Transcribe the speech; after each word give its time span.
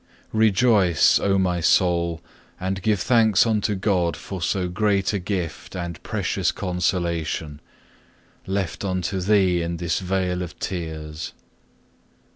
6. 0.29 0.29
Rejoice, 0.33 1.19
O 1.19 1.37
my 1.37 1.59
soul, 1.61 2.21
and 2.59 2.81
give 2.81 2.99
thanks 3.01 3.45
unto 3.45 3.75
God 3.75 4.17
for 4.17 4.41
so 4.41 4.67
great 4.67 5.13
a 5.13 5.19
gift 5.19 5.75
and 5.75 6.01
precious 6.01 6.51
consolation, 6.51 7.61
left 8.47 8.83
unto 8.83 9.19
thee 9.19 9.61
in 9.61 9.77
this 9.77 9.99
vale 9.99 10.41
of 10.41 10.57
tears. 10.57 11.33